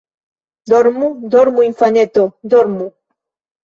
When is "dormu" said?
0.71-1.11, 1.37-1.69, 2.57-2.93